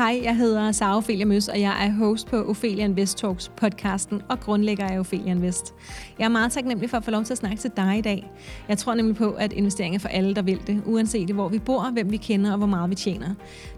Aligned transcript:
Hej, 0.00 0.20
jeg 0.22 0.36
hedder 0.36 0.72
Sara 0.72 0.96
Ophelia 0.96 1.24
Møs, 1.24 1.48
og 1.48 1.60
jeg 1.60 1.86
er 1.86 1.90
host 1.90 2.26
på 2.26 2.36
Ophelia 2.36 2.84
Invest 2.84 3.18
Talks 3.18 3.48
podcasten 3.56 4.22
og 4.28 4.40
grundlægger 4.40 4.86
af 4.88 4.98
Ophelia 4.98 5.30
Invest. 5.30 5.74
Jeg 6.18 6.24
er 6.24 6.28
meget 6.28 6.52
taknemmelig 6.52 6.90
for 6.90 6.96
at 6.96 7.04
få 7.04 7.10
lov 7.10 7.24
til 7.24 7.34
at 7.34 7.38
snakke 7.38 7.56
til 7.56 7.70
dig 7.76 7.98
i 7.98 8.00
dag. 8.00 8.30
Jeg 8.68 8.78
tror 8.78 8.94
nemlig 8.94 9.16
på, 9.16 9.30
at 9.30 9.52
investering 9.52 9.94
er 9.94 9.98
for 9.98 10.08
alle, 10.08 10.34
der 10.34 10.42
vil 10.42 10.60
det, 10.66 10.82
uanset 10.86 11.30
hvor 11.30 11.48
vi 11.48 11.58
bor, 11.58 11.90
hvem 11.92 12.10
vi 12.10 12.16
kender 12.16 12.52
og 12.52 12.58
hvor 12.58 12.66
meget 12.66 12.90
vi 12.90 12.94
tjener. 12.94 13.26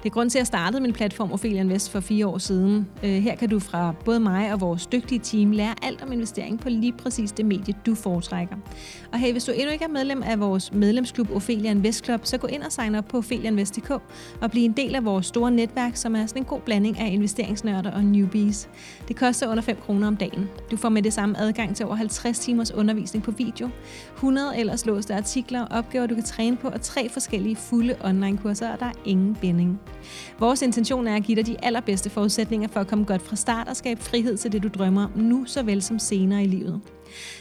Det 0.03 0.07
er 0.07 0.11
grund 0.11 0.31
til, 0.31 0.39
at 0.39 0.41
jeg 0.41 0.47
startede 0.47 0.83
min 0.83 0.93
platform 0.93 1.33
Ophelia 1.33 1.61
Invest 1.61 1.91
for 1.91 2.01
fire 2.01 2.27
år 2.27 2.39
siden. 2.39 2.89
Øh, 3.03 3.11
her 3.11 3.37
kan 3.37 3.49
du 3.49 3.59
fra 3.59 3.95
både 4.05 4.21
mig 4.21 4.53
og 4.53 4.61
vores 4.61 4.87
dygtige 4.87 5.19
team 5.19 5.51
lære 5.51 5.75
alt 5.83 6.03
om 6.03 6.13
investering 6.13 6.61
på 6.61 6.69
lige 6.69 6.93
præcis 6.93 7.33
det 7.33 7.47
medie, 7.47 7.75
du 7.87 7.95
foretrækker. 7.95 8.57
Og 9.13 9.19
hey, 9.19 9.33
hvis 9.33 9.45
du 9.45 9.53
endnu 9.53 9.71
ikke 9.73 9.85
er 9.85 9.89
medlem 9.89 10.23
af 10.23 10.41
vores 10.41 10.73
medlemsklub 10.73 11.31
Ophelia 11.31 11.71
Invest 11.71 12.05
Club, 12.05 12.21
så 12.25 12.39
gå 12.39 12.47
ind 12.47 12.63
og 12.63 12.73
sign 12.73 12.95
op 12.95 13.05
på 13.05 13.19
opheliainvest.dk 13.19 13.91
og 14.41 14.51
bliv 14.51 14.65
en 14.65 14.73
del 14.73 14.95
af 14.95 15.05
vores 15.05 15.27
store 15.27 15.51
netværk, 15.51 15.97
som 15.97 16.12
er 16.21 16.27
sådan 16.27 16.43
en 16.43 16.47
god 16.47 16.61
blanding 16.61 16.99
af 16.99 17.13
investeringsnørder 17.13 17.91
og 17.91 18.05
newbies. 18.05 18.69
Det 19.09 19.17
koster 19.17 19.49
under 19.49 19.63
5 19.63 19.77
kroner 19.77 20.07
om 20.07 20.17
dagen. 20.17 20.49
Du 20.71 20.77
får 20.77 20.89
med 20.89 21.03
det 21.03 21.13
samme 21.13 21.39
adgang 21.39 21.77
til 21.77 21.87
over 21.87 21.95
50 21.95 22.39
timers 22.39 22.73
undervisning 22.73 23.25
på 23.25 23.31
video, 23.31 23.71
100 24.15 24.59
ellers 24.59 24.87
låste 24.87 25.15
artikler, 25.15 25.67
opgaver 25.67 26.07
du 26.07 26.15
kan 26.15 26.25
træne 26.25 26.57
på 26.57 26.69
og 26.69 26.81
tre 26.81 27.09
forskellige 27.09 27.57
fulde 27.57 27.97
online-kurser, 28.05 28.73
og 28.73 28.81
der 28.81 28.87
er 28.87 28.93
ingen 29.05 29.35
binding. 29.35 29.81
Vores 30.39 30.63
intention 30.63 31.07
er 31.07 31.17
at 31.17 31.23
give 31.23 31.37
dig 31.37 31.47
de 31.47 31.65
allerbedste 31.65 32.11
forudsætninger 32.11 32.69
for 32.69 32.81
at 32.81 32.87
komme 32.87 33.05
godt 33.05 33.23
fra 33.23 33.37
start 33.37 33.69
og 33.69 33.77
skabe 33.77 34.03
frihed 34.03 34.37
til 34.37 34.53
det, 34.53 34.63
du 34.63 34.69
drømmer 34.69 35.05
om 35.05 35.11
nu 35.17 35.45
såvel 35.47 35.83
som 35.83 35.99
senere 35.99 36.43
i 36.43 36.47
livet. 36.47 36.81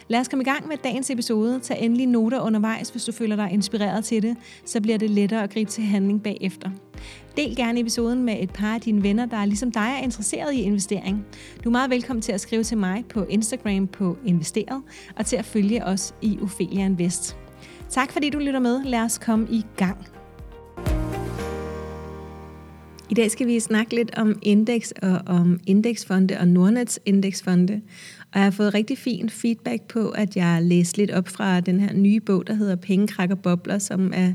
Lad 0.07 0.19
os 0.19 0.27
komme 0.27 0.43
i 0.43 0.45
gang 0.45 0.67
med 0.67 0.77
dagens 0.83 1.09
episode. 1.09 1.59
Tag 1.59 1.81
endelig 1.81 2.07
noter 2.07 2.39
undervejs, 2.41 2.89
hvis 2.89 3.03
du 3.03 3.11
føler 3.11 3.35
dig 3.35 3.49
inspireret 3.51 4.05
til 4.05 4.21
det, 4.21 4.37
så 4.65 4.81
bliver 4.81 4.97
det 4.97 5.09
lettere 5.09 5.43
at 5.43 5.53
gribe 5.53 5.71
til 5.71 5.83
handling 5.83 6.23
bagefter. 6.23 6.69
Del 7.37 7.55
gerne 7.55 7.79
episoden 7.79 8.23
med 8.23 8.37
et 8.39 8.51
par 8.53 8.75
af 8.75 8.81
dine 8.81 9.03
venner, 9.03 9.25
der 9.25 9.45
ligesom 9.45 9.71
dig 9.71 9.95
er 9.99 10.03
interesseret 10.03 10.53
i 10.53 10.61
investering. 10.61 11.25
Du 11.63 11.69
er 11.69 11.71
meget 11.71 11.89
velkommen 11.89 12.21
til 12.21 12.31
at 12.31 12.41
skrive 12.41 12.63
til 12.63 12.77
mig 12.77 13.05
på 13.09 13.25
Instagram 13.29 13.87
på 13.87 14.17
Investeret, 14.25 14.81
og 15.15 15.25
til 15.25 15.35
at 15.35 15.45
følge 15.45 15.85
os 15.85 16.13
i 16.21 16.39
Ophelia 16.41 16.85
Invest. 16.85 17.37
Tak 17.89 18.11
fordi 18.11 18.29
du 18.29 18.39
lytter 18.39 18.59
med. 18.59 18.83
Lad 18.83 18.99
os 18.99 19.17
komme 19.17 19.47
i 19.49 19.65
gang. 19.77 19.97
I 23.09 23.13
dag 23.13 23.31
skal 23.31 23.47
vi 23.47 23.59
snakke 23.59 23.95
lidt 23.95 24.17
om 24.17 24.39
indeks 24.41 24.93
og 25.01 25.21
om 25.25 25.59
indeksfonde 25.67 26.37
og 26.39 26.47
Nordnets 26.47 26.99
indeksfonde. 27.05 27.81
Og 28.33 28.39
jeg 28.39 28.43
har 28.43 28.51
fået 28.51 28.73
rigtig 28.73 28.97
fin 28.97 29.29
feedback 29.29 29.81
på, 29.81 30.09
at 30.09 30.35
jeg 30.35 30.59
læste 30.63 30.97
lidt 30.97 31.11
op 31.11 31.27
fra 31.27 31.59
den 31.59 31.79
her 31.79 31.93
nye 31.93 32.19
bog, 32.19 32.47
der 32.47 32.53
hedder 32.53 32.75
Penge, 32.75 33.07
Krak 33.07 33.31
og 33.31 33.39
Bobler, 33.39 33.79
som 33.79 34.11
er, 34.15 34.33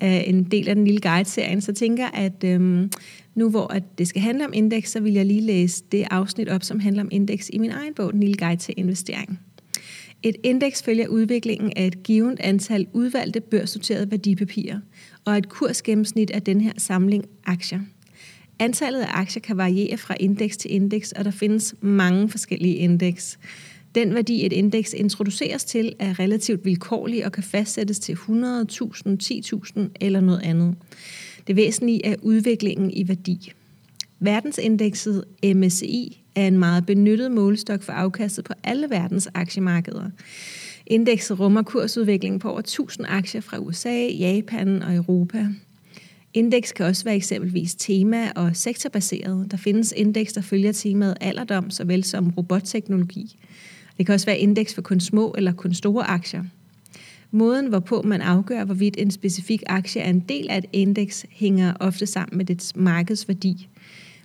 er 0.00 0.20
en 0.20 0.44
del 0.44 0.68
af 0.68 0.74
den 0.74 0.84
lille 0.84 1.00
guide-serien. 1.00 1.60
Så 1.60 1.72
jeg 1.72 1.76
tænker, 1.76 2.06
at 2.06 2.44
øhm, 2.44 2.90
nu 3.34 3.50
hvor 3.50 3.72
at 3.72 3.98
det 3.98 4.08
skal 4.08 4.22
handle 4.22 4.46
om 4.46 4.52
indeks, 4.54 4.90
så 4.90 5.00
vil 5.00 5.12
jeg 5.12 5.26
lige 5.26 5.40
læse 5.40 5.84
det 5.92 6.06
afsnit 6.10 6.48
op, 6.48 6.62
som 6.62 6.80
handler 6.80 7.02
om 7.02 7.08
indeks 7.12 7.50
i 7.52 7.58
min 7.58 7.70
egen 7.70 7.94
bog, 7.94 8.12
Den 8.12 8.20
lille 8.20 8.36
guide 8.36 8.60
til 8.60 8.74
investering. 8.76 9.40
Et 10.22 10.36
indeks 10.42 10.82
følger 10.82 11.08
udviklingen 11.08 11.72
af 11.76 11.86
et 11.86 12.02
givet 12.02 12.40
antal 12.40 12.86
udvalgte 12.92 13.40
børsnoterede 13.40 14.10
værdipapirer 14.10 14.80
og 15.24 15.38
et 15.38 15.48
kursgennemsnit 15.48 16.30
af 16.30 16.42
den 16.42 16.60
her 16.60 16.72
samling 16.78 17.24
aktier. 17.46 17.80
Antallet 18.60 19.00
af 19.00 19.08
aktier 19.10 19.40
kan 19.40 19.56
variere 19.56 19.96
fra 19.96 20.14
indeks 20.20 20.56
til 20.56 20.72
indeks, 20.74 21.12
og 21.12 21.24
der 21.24 21.30
findes 21.30 21.74
mange 21.80 22.28
forskellige 22.28 22.74
indeks. 22.74 23.38
Den 23.94 24.14
værdi, 24.14 24.46
et 24.46 24.52
indeks 24.52 24.92
introduceres 24.92 25.64
til, 25.64 25.94
er 25.98 26.18
relativt 26.18 26.64
vilkårlig 26.64 27.26
og 27.26 27.32
kan 27.32 27.42
fastsættes 27.42 27.98
til 27.98 28.12
100.000, 28.12 28.18
10.000 28.26 29.80
eller 30.00 30.20
noget 30.20 30.42
andet. 30.42 30.74
Det 31.46 31.56
væsentlige 31.56 32.06
er 32.06 32.14
udviklingen 32.22 32.90
i 32.90 33.08
værdi. 33.08 33.52
Verdensindekset 34.18 35.24
MSCI 35.44 36.22
er 36.34 36.46
en 36.46 36.58
meget 36.58 36.86
benyttet 36.86 37.32
målestok 37.32 37.82
for 37.82 37.92
afkastet 37.92 38.44
på 38.44 38.52
alle 38.64 38.90
verdens 38.90 39.28
aktiemarkeder. 39.34 40.10
Indekset 40.86 41.40
rummer 41.40 41.62
kursudviklingen 41.62 42.38
på 42.38 42.50
over 42.50 42.58
1000 42.58 43.06
aktier 43.08 43.40
fra 43.40 43.58
USA, 43.58 44.06
Japan 44.06 44.82
og 44.82 44.94
Europa. 44.94 45.46
Indeks 46.34 46.72
kan 46.72 46.86
også 46.86 47.04
være 47.04 47.16
eksempelvis 47.16 47.74
tema- 47.74 48.30
og 48.36 48.56
sektorbaseret. 48.56 49.50
Der 49.50 49.56
findes 49.56 49.94
indeks, 49.96 50.32
der 50.32 50.40
følger 50.40 50.72
temaet 50.72 51.14
alderdom, 51.20 51.70
såvel 51.70 52.04
som 52.04 52.30
robotteknologi. 52.30 53.36
Det 53.98 54.06
kan 54.06 54.14
også 54.14 54.26
være 54.26 54.38
indeks 54.38 54.74
for 54.74 54.82
kun 54.82 55.00
små 55.00 55.34
eller 55.38 55.52
kun 55.52 55.74
store 55.74 56.04
aktier. 56.04 56.44
Måden, 57.30 57.66
hvorpå 57.66 58.02
man 58.02 58.20
afgør, 58.20 58.64
hvorvidt 58.64 58.94
en 58.98 59.10
specifik 59.10 59.62
aktie 59.66 60.02
er 60.02 60.10
en 60.10 60.20
del 60.20 60.50
af 60.50 60.58
et 60.58 60.64
indeks, 60.72 61.26
hænger 61.30 61.74
ofte 61.80 62.06
sammen 62.06 62.36
med 62.36 62.44
dets 62.44 62.76
markedsværdi. 62.76 63.68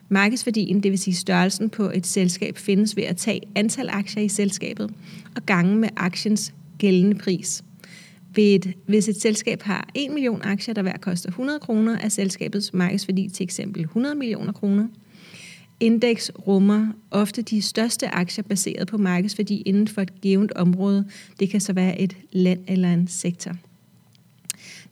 Markedsværdien, 0.09 0.83
det 0.83 0.91
vil 0.91 0.99
sige 0.99 1.15
størrelsen 1.15 1.69
på 1.69 1.91
et 1.93 2.07
selskab, 2.07 2.57
findes 2.57 2.95
ved 2.95 3.03
at 3.03 3.17
tage 3.17 3.41
antal 3.55 3.89
aktier 3.89 4.23
i 4.23 4.27
selskabet 4.27 4.91
og 5.35 5.45
gange 5.45 5.75
med 5.75 5.89
aktiens 5.97 6.53
gældende 6.77 7.17
pris. 7.17 7.63
Ved 8.35 8.43
et, 8.43 8.73
hvis 8.85 9.09
et 9.09 9.21
selskab 9.21 9.61
har 9.61 9.89
1 9.93 10.11
million 10.11 10.41
aktier, 10.43 10.73
der 10.73 10.81
hver 10.81 10.97
koster 10.97 11.29
100 11.29 11.59
kroner, 11.59 11.97
er 11.97 12.09
selskabets 12.09 12.73
markedsværdi 12.73 13.29
til 13.29 13.43
eksempel 13.43 13.81
100 13.81 14.15
millioner 14.15 14.53
kroner. 14.53 14.87
Indeks 15.79 16.31
rummer 16.47 16.87
ofte 17.11 17.41
de 17.41 17.61
største 17.61 18.07
aktier 18.07 18.43
baseret 18.43 18.87
på 18.87 18.97
markedsværdi 18.97 19.61
inden 19.61 19.87
for 19.87 20.01
et 20.01 20.21
givet 20.21 20.51
område. 20.51 21.05
Det 21.39 21.49
kan 21.49 21.61
så 21.61 21.73
være 21.73 22.01
et 22.01 22.17
land 22.31 22.59
eller 22.67 22.93
en 22.93 23.07
sektor. 23.07 23.51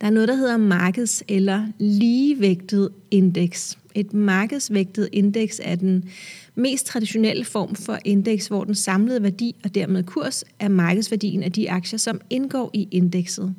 Der 0.01 0.07
er 0.07 0.11
noget, 0.11 0.27
der 0.29 0.35
hedder 0.35 0.57
markeds- 0.57 1.21
eller 1.27 1.65
ligevægtet 1.79 2.89
indeks. 3.11 3.77
Et 3.95 4.13
markedsvægtet 4.13 5.09
indeks 5.11 5.61
er 5.63 5.75
den 5.75 6.03
mest 6.55 6.85
traditionelle 6.85 7.45
form 7.45 7.75
for 7.75 7.99
indeks, 8.05 8.47
hvor 8.47 8.63
den 8.63 8.75
samlede 8.75 9.23
værdi 9.23 9.55
og 9.63 9.75
dermed 9.75 10.03
kurs 10.03 10.43
er 10.59 10.67
markedsværdien 10.67 11.43
af 11.43 11.51
de 11.51 11.71
aktier, 11.71 11.99
som 11.99 12.21
indgår 12.29 12.71
i 12.73 12.87
indekset. 12.91 13.55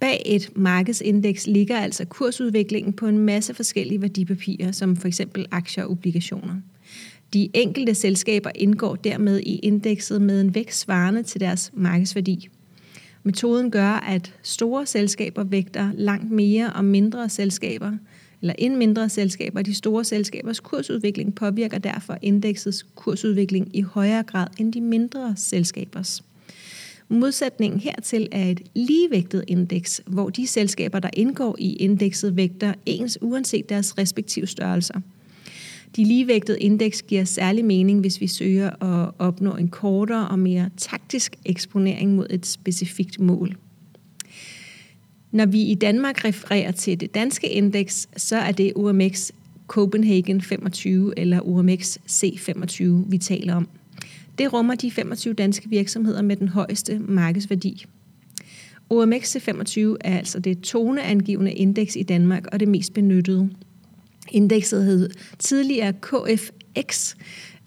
Bag 0.00 0.22
et 0.26 0.50
markedsindeks 0.56 1.46
ligger 1.46 1.78
altså 1.78 2.04
kursudviklingen 2.04 2.92
på 2.92 3.06
en 3.06 3.18
masse 3.18 3.54
forskellige 3.54 4.02
værdipapirer, 4.02 4.72
som 4.72 4.96
for 4.96 5.08
eksempel 5.08 5.46
aktier 5.50 5.84
og 5.84 5.90
obligationer. 5.90 6.54
De 7.34 7.48
enkelte 7.54 7.94
selskaber 7.94 8.50
indgår 8.54 8.94
dermed 8.96 9.40
i 9.40 9.56
indekset 9.56 10.22
med 10.22 10.40
en 10.40 10.54
vægt 10.54 10.74
svarende 10.74 11.22
til 11.22 11.40
deres 11.40 11.70
markedsværdi. 11.74 12.48
Metoden 13.22 13.70
gør, 13.70 13.88
at 13.88 14.34
store 14.42 14.86
selskaber 14.86 15.44
vægter 15.44 15.90
langt 15.94 16.30
mere 16.30 16.72
og 16.72 16.84
mindre 16.84 17.28
selskaber, 17.28 17.92
eller 18.42 18.54
end 18.58 18.76
mindre 18.76 19.08
selskaber. 19.08 19.62
De 19.62 19.74
store 19.74 20.04
selskabers 20.04 20.60
kursudvikling 20.60 21.34
påvirker 21.34 21.78
derfor 21.78 22.18
indeksets 22.22 22.86
kursudvikling 22.94 23.76
i 23.76 23.80
højere 23.80 24.22
grad 24.22 24.46
end 24.58 24.72
de 24.72 24.80
mindre 24.80 25.34
selskabers. 25.36 26.22
Modsætningen 27.08 27.80
hertil 27.80 28.28
er 28.32 28.50
et 28.50 28.60
ligevægtet 28.74 29.44
indeks, 29.46 30.02
hvor 30.06 30.30
de 30.30 30.46
selskaber, 30.46 30.98
der 30.98 31.10
indgår 31.12 31.56
i 31.58 31.76
indekset, 31.76 32.36
vægter 32.36 32.74
ens 32.86 33.18
uanset 33.20 33.68
deres 33.68 33.98
respektive 33.98 34.46
størrelser. 34.46 35.00
De 35.96 36.04
ligevægtede 36.04 36.60
indeks 36.60 37.02
giver 37.02 37.24
særlig 37.24 37.64
mening, 37.64 38.00
hvis 38.00 38.20
vi 38.20 38.26
søger 38.26 38.82
at 38.84 39.14
opnå 39.18 39.56
en 39.56 39.68
kortere 39.68 40.28
og 40.28 40.38
mere 40.38 40.70
taktisk 40.76 41.36
eksponering 41.44 42.14
mod 42.14 42.26
et 42.30 42.46
specifikt 42.46 43.20
mål. 43.20 43.56
Når 45.32 45.46
vi 45.46 45.62
i 45.62 45.74
Danmark 45.74 46.24
refererer 46.24 46.72
til 46.72 47.00
det 47.00 47.14
danske 47.14 47.48
indeks, 47.48 48.08
så 48.16 48.36
er 48.36 48.52
det 48.52 48.72
OMX 48.76 49.30
Copenhagen 49.66 50.40
25 50.40 51.18
eller 51.18 51.40
OMX 51.48 51.96
C25, 51.96 52.84
vi 52.84 53.18
taler 53.18 53.54
om. 53.54 53.68
Det 54.38 54.52
rummer 54.52 54.74
de 54.74 54.90
25 54.90 55.34
danske 55.34 55.68
virksomheder 55.68 56.22
med 56.22 56.36
den 56.36 56.48
højeste 56.48 56.98
markedsværdi. 56.98 57.86
OMX 58.90 59.36
C25 59.36 59.80
er 60.00 60.18
altså 60.18 60.40
det 60.40 60.60
toneangivende 60.60 61.52
indeks 61.52 61.96
i 61.96 62.02
Danmark 62.02 62.46
og 62.46 62.60
det 62.60 62.68
mest 62.68 62.94
benyttede. 62.94 63.50
Indekset 64.30 64.84
hed 64.84 65.10
tidligere 65.38 65.92
KFX, 65.92 67.14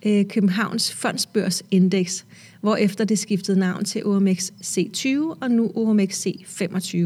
øh, 0.05 0.25
Københavns 0.27 0.93
Fondsbørsindeks, 0.93 2.25
efter 2.73 3.05
det 3.05 3.19
skiftede 3.19 3.59
navn 3.59 3.85
til 3.85 4.05
OMX 4.05 4.51
C20 4.63 5.07
og 5.41 5.51
nu 5.51 5.71
OMX 5.75 6.27
C25. 6.27 6.97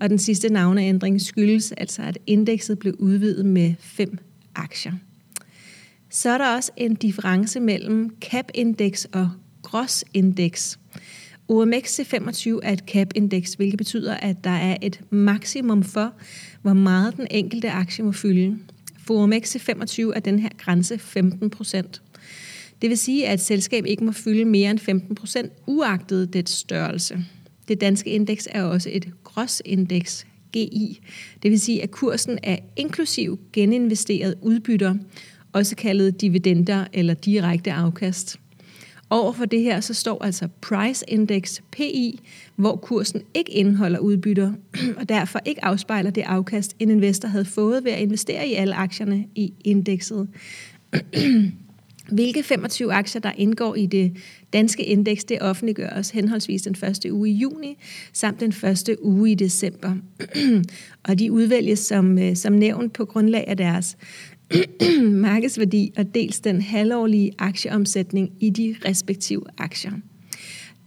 Og 0.00 0.10
den 0.10 0.18
sidste 0.18 0.48
navneændring 0.48 1.20
skyldes 1.20 1.72
altså, 1.72 2.02
at 2.02 2.18
indekset 2.26 2.78
blev 2.78 2.94
udvidet 2.98 3.46
med 3.46 3.74
fem 3.80 4.18
aktier. 4.54 4.92
Så 6.10 6.30
er 6.30 6.38
der 6.38 6.56
også 6.56 6.72
en 6.76 6.94
difference 6.94 7.60
mellem 7.60 8.16
cap-indeks 8.20 9.04
og 9.12 9.30
gross-indeks. 9.62 10.78
OMX 11.48 12.00
C25 12.00 12.60
er 12.62 12.72
et 12.72 12.84
cap-indeks, 12.86 13.54
hvilket 13.54 13.78
betyder, 13.78 14.14
at 14.14 14.44
der 14.44 14.50
er 14.50 14.76
et 14.82 15.00
maksimum 15.10 15.82
for, 15.82 16.12
hvor 16.62 16.72
meget 16.72 17.16
den 17.16 17.26
enkelte 17.30 17.70
aktie 17.70 18.04
må 18.04 18.12
fylde. 18.12 18.58
For 19.06 19.22
OMX 19.22 19.56
C25 19.56 20.12
er 20.16 20.20
den 20.20 20.38
her 20.38 20.48
grænse 20.58 20.98
15 20.98 21.50
procent. 21.50 22.02
Det 22.82 22.90
vil 22.90 22.98
sige, 22.98 23.26
at 23.26 23.34
et 23.34 23.40
selskab 23.40 23.84
ikke 23.86 24.04
må 24.04 24.12
fylde 24.12 24.44
mere 24.44 24.70
end 24.70 24.78
15 24.78 25.14
procent, 25.14 25.52
uagtet 25.66 26.32
dets 26.32 26.52
størrelse. 26.52 27.18
Det 27.68 27.80
danske 27.80 28.10
indeks 28.10 28.48
er 28.50 28.62
også 28.62 28.90
et 28.92 29.08
gråsindeks, 29.24 30.26
GI. 30.52 31.00
Det 31.42 31.50
vil 31.50 31.60
sige, 31.60 31.82
at 31.82 31.90
kursen 31.90 32.38
er 32.42 32.56
inklusiv 32.76 33.38
geninvesteret 33.52 34.34
udbytter, 34.42 34.94
også 35.52 35.76
kaldet 35.76 36.20
dividender 36.20 36.84
eller 36.92 37.14
direkte 37.14 37.72
afkast. 37.72 38.40
Over 39.10 39.32
for 39.32 39.44
det 39.44 39.62
her, 39.62 39.80
så 39.80 39.94
står 39.94 40.24
altså 40.24 40.48
Price 40.60 41.04
Index, 41.08 41.60
PI, 41.72 42.20
hvor 42.56 42.76
kursen 42.76 43.22
ikke 43.34 43.52
indeholder 43.52 43.98
udbytter, 43.98 44.52
og 44.98 45.08
derfor 45.08 45.40
ikke 45.44 45.64
afspejler 45.64 46.10
det 46.10 46.22
afkast, 46.22 46.76
en 46.78 46.90
investor 46.90 47.28
havde 47.28 47.44
fået 47.44 47.84
ved 47.84 47.92
at 47.92 48.00
investere 48.00 48.48
i 48.48 48.54
alle 48.54 48.74
aktierne 48.74 49.26
i 49.34 49.52
indekset. 49.64 50.28
Hvilke 52.12 52.42
25 52.42 52.92
aktier, 52.92 53.20
der 53.20 53.32
indgår 53.36 53.74
i 53.74 53.86
det 53.86 54.16
danske 54.52 54.84
indeks, 54.84 55.24
det 55.24 55.38
offentliggøres 55.40 56.10
henholdsvis 56.10 56.62
den 56.62 56.74
første 56.74 57.12
uge 57.12 57.28
i 57.28 57.32
juni, 57.32 57.78
samt 58.12 58.40
den 58.40 58.52
første 58.52 59.04
uge 59.04 59.30
i 59.30 59.34
december. 59.34 59.96
og 61.08 61.18
de 61.18 61.32
udvælges 61.32 61.78
som, 61.78 62.18
øh, 62.18 62.36
som 62.36 62.52
nævnt 62.52 62.92
på 62.92 63.04
grundlag 63.04 63.44
af 63.48 63.56
deres 63.56 63.96
markedsværdi 65.02 65.92
og 65.96 66.14
dels 66.14 66.40
den 66.40 66.62
halvårlige 66.62 67.32
aktieomsætning 67.38 68.32
i 68.40 68.50
de 68.50 68.76
respektive 68.84 69.42
aktier. 69.58 69.92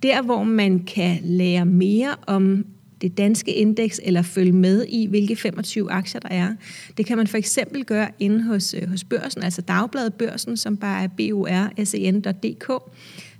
Der, 0.04 0.22
hvor 0.22 0.44
man 0.44 0.80
kan 0.80 1.20
lære 1.24 1.66
mere 1.66 2.16
om 2.28 2.66
det 3.02 3.18
danske 3.18 3.54
indeks 3.54 4.02
eller 4.04 4.22
følge 4.22 4.52
med 4.52 4.86
i, 4.90 5.06
hvilke 5.06 5.36
25 5.36 5.92
aktier 5.92 6.20
der 6.20 6.30
er. 6.30 6.54
Det 6.98 7.06
kan 7.06 7.18
man 7.18 7.28
for 7.28 7.38
eksempel 7.38 7.86
gøre 7.86 8.10
inde 8.20 8.44
hos, 8.44 8.74
øh, 8.74 8.90
hos 8.90 9.04
børsen, 9.04 9.44
altså 9.44 9.62
Dagbladet 9.62 10.14
Børsen, 10.14 10.58
som 10.58 10.78
bare 10.78 11.04
er 11.04 11.08
borsen.dk. 11.08 12.72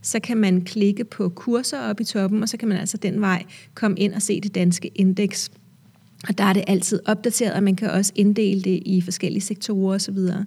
Så 0.02 0.20
kan 0.20 0.38
man 0.38 0.62
klikke 0.62 1.04
på 1.04 1.30
kurser 1.30 1.80
op 1.80 2.00
i 2.00 2.04
toppen, 2.04 2.44
og 2.44 2.50
så 2.50 2.58
kan 2.58 2.68
man 2.68 2.78
altså 2.78 2.98
den 2.98 3.22
vej 3.22 3.44
komme 3.74 4.00
ind 4.00 4.14
og 4.14 4.22
se 4.22 4.42
det 4.42 4.56
danske 4.56 4.92
indeks. 4.96 5.52
Og 6.28 6.38
der 6.38 6.44
er 6.44 6.54
det 6.54 6.64
altid 6.68 7.00
opdateret, 7.06 7.54
og 7.54 7.64
man 7.64 7.76
kan 7.76 7.90
også 7.90 8.12
inddele 8.16 8.62
det 8.62 8.84
i 8.86 9.02
forskellige 9.02 9.42
sektorer 9.42 9.96
osv. 9.96 10.16
Så, 10.16 10.44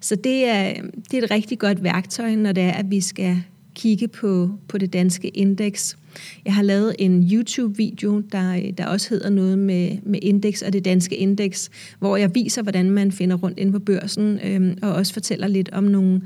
så 0.00 0.16
det 0.16 0.44
er, 0.44 0.82
det 1.10 1.18
er 1.18 1.22
et 1.22 1.30
rigtig 1.30 1.58
godt 1.58 1.82
værktøj, 1.82 2.34
når 2.34 2.52
det 2.52 2.62
er, 2.62 2.72
at 2.72 2.90
vi 2.90 3.00
skal 3.00 3.42
kigge 3.74 4.08
på, 4.08 4.50
på 4.68 4.78
det 4.78 4.92
danske 4.92 5.28
indeks. 5.28 5.96
Jeg 6.44 6.54
har 6.54 6.62
lavet 6.62 6.96
en 6.98 7.30
YouTube-video, 7.32 8.22
der, 8.32 8.70
der 8.78 8.86
også 8.86 9.10
hedder 9.10 9.30
noget 9.30 9.58
med, 9.58 9.98
med 10.02 10.18
indeks 10.22 10.62
og 10.62 10.72
det 10.72 10.84
danske 10.84 11.16
indeks, 11.16 11.70
hvor 11.98 12.16
jeg 12.16 12.34
viser, 12.34 12.62
hvordan 12.62 12.90
man 12.90 13.12
finder 13.12 13.36
rundt 13.36 13.58
ind 13.58 13.72
på 13.72 13.78
børsen, 13.78 14.38
øhm, 14.44 14.78
og 14.82 14.92
også 14.92 15.12
fortæller 15.12 15.46
lidt 15.46 15.70
om 15.72 15.84
nogle 15.84 16.22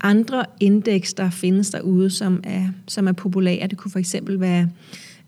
andre 0.00 0.44
indeks, 0.60 1.14
der 1.14 1.30
findes 1.30 1.70
derude, 1.70 2.10
som 2.10 2.40
er, 2.44 2.68
som 2.88 3.08
er 3.08 3.12
populære. 3.12 3.66
Det 3.66 3.78
kunne 3.78 3.90
for 3.90 3.98
eksempel 3.98 4.40
være 4.40 4.68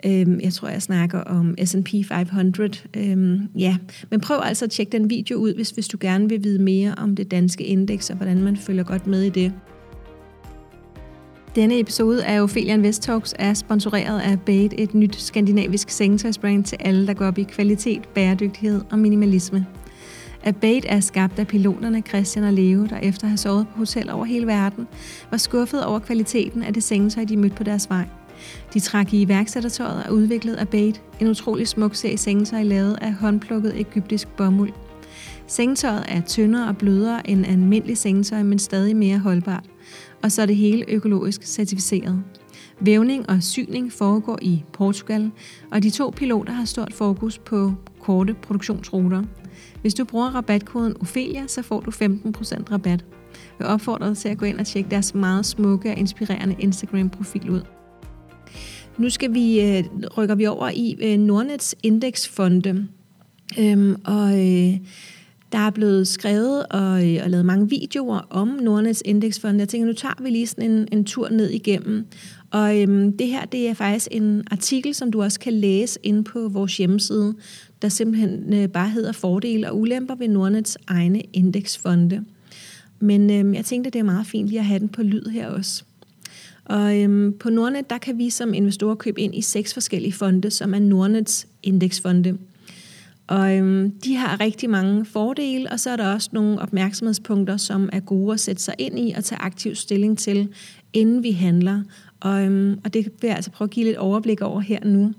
Øhm, 0.06 0.40
jeg 0.40 0.52
tror, 0.52 0.68
jeg 0.68 0.82
snakker 0.82 1.20
om 1.20 1.54
S&P 1.64 1.88
500. 2.08 2.70
Øhm, 2.96 3.48
ja, 3.58 3.76
men 4.10 4.20
prøv 4.20 4.40
altså 4.42 4.64
at 4.64 4.70
tjekke 4.70 4.92
den 4.92 5.10
video 5.10 5.36
ud, 5.38 5.54
hvis, 5.54 5.70
hvis 5.70 5.88
du 5.88 5.96
gerne 6.00 6.28
vil 6.28 6.44
vide 6.44 6.62
mere 6.62 6.94
om 6.98 7.16
det 7.16 7.30
danske 7.30 7.64
indeks, 7.64 8.10
og 8.10 8.16
hvordan 8.16 8.42
man 8.42 8.56
følger 8.56 8.84
godt 8.84 9.06
med 9.06 9.22
i 9.22 9.30
det. 9.30 9.52
Denne 11.56 11.78
episode 11.78 12.24
af 12.24 12.40
Ophelian 12.42 12.80
West 12.80 13.02
Talks 13.02 13.34
er 13.38 13.54
sponsoreret 13.54 14.20
af 14.20 14.40
Bait, 14.40 14.74
et 14.78 14.94
nyt 14.94 15.16
skandinavisk 15.16 15.90
sengetøjsbrand 15.90 16.64
til 16.64 16.78
alle, 16.80 17.06
der 17.06 17.14
går 17.14 17.26
op 17.26 17.38
i 17.38 17.42
kvalitet, 17.42 18.08
bæredygtighed 18.14 18.80
og 18.90 18.98
minimalisme. 18.98 19.66
Abate 20.44 20.88
er 20.88 21.00
skabt 21.00 21.38
af 21.38 21.46
piloterne 21.46 22.02
Christian 22.08 22.44
og 22.44 22.52
Leo, 22.52 22.86
der 22.86 22.98
efter 22.98 23.24
at 23.24 23.30
have 23.30 23.38
sovet 23.38 23.66
på 23.68 23.78
hotel 23.78 24.10
over 24.10 24.24
hele 24.24 24.46
verden, 24.46 24.86
var 25.30 25.36
skuffet 25.36 25.84
over 25.84 25.98
kvaliteten 25.98 26.62
af 26.62 26.74
det 26.74 26.82
sengetøj, 26.82 27.24
de 27.24 27.36
mødte 27.36 27.56
på 27.56 27.64
deres 27.64 27.90
vej. 27.90 28.04
De 28.74 28.80
trak 28.80 29.14
i 29.14 29.22
iværksættertøjet 29.22 30.04
og 30.06 30.14
udviklede 30.14 30.60
Abate, 30.60 31.00
en 31.20 31.28
utrolig 31.28 31.68
smuk 31.68 31.94
serie 31.94 32.18
sengetøj 32.18 32.62
lavet 32.62 32.98
af 33.00 33.12
håndplukket 33.12 33.80
egyptisk 33.80 34.28
bomuld. 34.36 34.72
Sengetøjet 35.46 36.04
er 36.08 36.20
tyndere 36.20 36.68
og 36.68 36.76
blødere 36.76 37.30
end 37.30 37.46
almindelig 37.46 37.98
sengetøj, 37.98 38.42
men 38.42 38.58
stadig 38.58 38.96
mere 38.96 39.18
holdbart. 39.18 39.64
Og 40.22 40.32
så 40.32 40.42
er 40.42 40.46
det 40.46 40.56
hele 40.56 40.84
økologisk 40.88 41.42
certificeret. 41.42 42.22
Vævning 42.80 43.30
og 43.30 43.42
syning 43.42 43.92
foregår 43.92 44.38
i 44.42 44.64
Portugal, 44.72 45.30
og 45.70 45.82
de 45.82 45.90
to 45.90 46.12
piloter 46.16 46.52
har 46.52 46.64
stort 46.64 46.92
fokus 46.94 47.38
på 47.38 47.72
korte 48.00 48.34
produktionsruter. 48.34 49.22
Hvis 49.80 49.94
du 49.94 50.04
bruger 50.04 50.26
rabatkoden 50.26 50.96
Ophelia, 51.00 51.46
så 51.46 51.62
får 51.62 51.80
du 51.80 51.90
15% 51.90 52.72
rabat. 52.72 53.04
Jeg 53.58 53.66
opfordrer 53.66 54.08
dig 54.08 54.16
til 54.16 54.28
at 54.28 54.38
gå 54.38 54.46
ind 54.46 54.58
og 54.58 54.66
tjekke 54.66 54.90
deres 54.90 55.14
meget 55.14 55.46
smukke 55.46 55.90
og 55.90 55.98
inspirerende 55.98 56.56
Instagram-profil 56.58 57.50
ud. 57.50 57.60
Nu 58.98 59.10
skal 59.10 59.34
vi 59.34 59.60
øh, 59.60 59.84
rykker 60.18 60.34
vi 60.34 60.46
over 60.46 60.70
i 60.74 60.96
øh, 61.00 61.18
Nordnets 61.18 61.74
indeksfonde. 61.82 62.88
Øhm, 63.58 63.96
og 64.04 64.30
øh, 64.30 64.78
der 65.52 65.58
er 65.58 65.70
blevet 65.70 66.08
skrevet 66.08 66.66
og, 66.66 67.14
øh, 67.14 67.20
og 67.24 67.30
lavet 67.30 67.46
mange 67.46 67.68
videoer 67.68 68.18
om 68.30 68.48
Nordnets 68.48 69.02
indeksfonde. 69.04 69.60
Jeg 69.60 69.68
tænker, 69.68 69.86
nu 69.86 69.92
tager 69.92 70.22
vi 70.22 70.30
lige 70.30 70.46
sådan 70.46 70.70
en, 70.70 70.88
en 70.92 71.04
tur 71.04 71.28
ned 71.28 71.50
igennem. 71.50 72.06
Og 72.50 72.80
øhm, 72.80 73.16
det 73.16 73.26
her, 73.26 73.44
det 73.44 73.68
er 73.68 73.74
faktisk 73.74 74.08
en 74.10 74.42
artikel, 74.50 74.94
som 74.94 75.10
du 75.10 75.22
også 75.22 75.40
kan 75.40 75.52
læse 75.52 75.98
inde 76.02 76.24
på 76.24 76.48
vores 76.48 76.76
hjemmeside, 76.76 77.34
der 77.82 77.88
simpelthen 77.88 78.54
øh, 78.54 78.68
bare 78.68 78.88
hedder 78.88 79.12
Fordele 79.12 79.70
og 79.70 79.80
ulemper 79.80 80.14
ved 80.14 80.28
Nordnets 80.28 80.78
egne 80.86 81.22
indeksfonde. 81.32 82.24
Men 83.00 83.30
øhm, 83.30 83.54
jeg 83.54 83.64
tænkte, 83.64 83.90
det 83.90 83.98
er 83.98 84.02
meget 84.04 84.26
fint 84.26 84.48
lige 84.48 84.58
at 84.58 84.64
have 84.64 84.78
den 84.78 84.88
på 84.88 85.02
lyd 85.02 85.24
her 85.24 85.48
også. 85.48 85.84
Og 86.64 87.00
øhm, 87.00 87.34
på 87.40 87.50
Nordnet, 87.50 87.90
der 87.90 87.98
kan 87.98 88.18
vi 88.18 88.30
som 88.30 88.54
investorer 88.54 88.94
købe 88.94 89.20
ind 89.20 89.34
i 89.34 89.40
seks 89.42 89.74
forskellige 89.74 90.12
fonde, 90.12 90.50
som 90.50 90.74
er 90.74 90.78
Nordnets 90.78 91.46
indeksfonde. 91.62 92.38
Og 93.26 93.56
øhm, 93.56 93.90
de 93.90 94.16
har 94.16 94.40
rigtig 94.40 94.70
mange 94.70 95.04
fordele, 95.04 95.72
og 95.72 95.80
så 95.80 95.90
er 95.90 95.96
der 95.96 96.12
også 96.12 96.28
nogle 96.32 96.60
opmærksomhedspunkter, 96.60 97.56
som 97.56 97.88
er 97.92 98.00
gode 98.00 98.32
at 98.32 98.40
sætte 98.40 98.62
sig 98.62 98.74
ind 98.78 98.98
i 98.98 99.12
og 99.16 99.24
tage 99.24 99.40
aktiv 99.40 99.74
stilling 99.74 100.18
til, 100.18 100.48
inden 100.92 101.22
vi 101.22 101.30
handler. 101.30 101.82
Og, 102.20 102.44
øhm, 102.44 102.80
og 102.84 102.94
det 102.94 103.04
vil 103.04 103.28
jeg 103.28 103.36
altså 103.36 103.50
prøve 103.50 103.66
at 103.66 103.70
give 103.70 103.86
lidt 103.86 103.96
overblik 103.96 104.40
over 104.40 104.60
her 104.60 104.84
nu. 104.84 105.12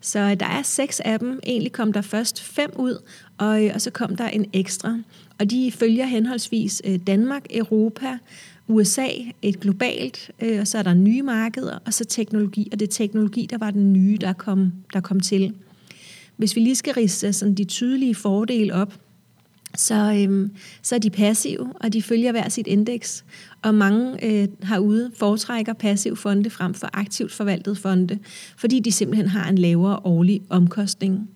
Så 0.00 0.34
der 0.34 0.46
er 0.46 0.62
seks 0.62 1.00
af 1.00 1.18
dem. 1.18 1.40
Egentlig 1.46 1.72
kom 1.72 1.92
der 1.92 2.02
først 2.02 2.42
fem 2.42 2.70
ud, 2.76 3.02
og, 3.38 3.64
øh, 3.64 3.70
og 3.74 3.80
så 3.80 3.90
kom 3.90 4.16
der 4.16 4.28
en 4.28 4.46
ekstra. 4.52 4.98
Og 5.38 5.50
de 5.50 5.72
følger 5.72 6.06
henholdsvis 6.06 6.82
øh, 6.84 6.98
Danmark, 7.06 7.46
Europa, 7.50 8.18
USA, 8.68 9.08
et 9.42 9.60
globalt, 9.60 10.30
øh, 10.42 10.60
og 10.60 10.66
så 10.66 10.78
er 10.78 10.82
der 10.82 10.94
nye 10.94 11.22
markeder, 11.22 11.78
og 11.86 11.94
så 11.94 12.04
teknologi, 12.04 12.68
og 12.72 12.80
det 12.80 12.88
er 12.88 12.92
teknologi, 12.92 13.46
der 13.50 13.58
var 13.58 13.70
den 13.70 13.92
nye, 13.92 14.18
der 14.20 14.32
kom, 14.32 14.72
der 14.92 15.00
kom 15.00 15.20
til. 15.20 15.54
Hvis 16.36 16.56
vi 16.56 16.60
lige 16.60 16.76
skal 16.76 16.94
rise 16.94 17.32
sådan 17.32 17.54
de 17.54 17.64
tydelige 17.64 18.14
fordele 18.14 18.74
op, 18.74 18.94
så, 19.76 20.12
øhm, 20.18 20.50
så 20.82 20.94
er 20.94 20.98
de 20.98 21.10
passive, 21.10 21.72
og 21.74 21.92
de 21.92 22.02
følger 22.02 22.32
hver 22.32 22.48
sit 22.48 22.66
indeks. 22.66 23.24
Og 23.62 23.74
mange 23.74 24.24
øh, 24.24 24.48
herude 24.62 25.10
foretrækker 25.16 25.72
passiv 25.72 26.16
fonde 26.16 26.50
frem 26.50 26.74
for 26.74 26.90
aktivt 26.92 27.32
forvaltet 27.32 27.78
fonde, 27.78 28.18
fordi 28.56 28.80
de 28.80 28.92
simpelthen 28.92 29.28
har 29.28 29.48
en 29.48 29.58
lavere 29.58 30.00
årlig 30.04 30.42
omkostning. 30.48 31.28